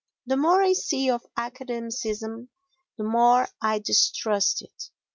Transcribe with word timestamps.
The 0.25 0.35
more 0.35 0.63
I 0.63 0.73
see 0.73 1.11
of 1.11 1.27
academicism 1.37 2.49
the 2.97 3.03
more 3.03 3.47
I 3.61 3.77
distrust 3.77 4.63
it. 4.63 4.89